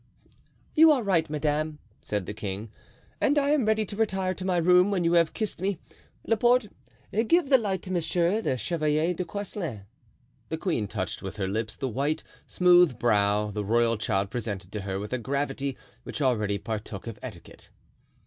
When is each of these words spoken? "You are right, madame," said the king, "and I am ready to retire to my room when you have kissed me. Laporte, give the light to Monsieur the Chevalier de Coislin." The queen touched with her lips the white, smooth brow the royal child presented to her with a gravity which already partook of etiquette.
"You 0.73 0.89
are 0.91 1.03
right, 1.03 1.29
madame," 1.29 1.77
said 2.01 2.25
the 2.25 2.33
king, 2.33 2.71
"and 3.21 3.37
I 3.37 3.51
am 3.51 3.65
ready 3.67 3.85
to 3.85 3.95
retire 3.95 4.33
to 4.33 4.43
my 4.43 4.57
room 4.57 4.89
when 4.89 5.03
you 5.03 5.13
have 5.13 5.35
kissed 5.35 5.61
me. 5.61 5.77
Laporte, 6.25 6.69
give 7.27 7.49
the 7.49 7.59
light 7.59 7.83
to 7.83 7.91
Monsieur 7.91 8.41
the 8.41 8.57
Chevalier 8.57 9.13
de 9.13 9.23
Coislin." 9.23 9.81
The 10.49 10.57
queen 10.57 10.87
touched 10.87 11.21
with 11.21 11.37
her 11.37 11.47
lips 11.47 11.75
the 11.75 11.87
white, 11.87 12.23
smooth 12.47 12.97
brow 12.97 13.51
the 13.51 13.63
royal 13.63 13.95
child 13.95 14.31
presented 14.31 14.71
to 14.71 14.81
her 14.81 14.97
with 14.97 15.13
a 15.13 15.19
gravity 15.19 15.77
which 16.01 16.19
already 16.19 16.57
partook 16.57 17.05
of 17.05 17.19
etiquette. 17.21 17.69